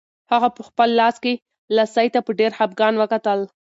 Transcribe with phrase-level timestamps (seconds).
[0.31, 1.33] هغه په خپل لاس کې
[1.75, 3.39] لسی ته په ډېر خپګان وکتل.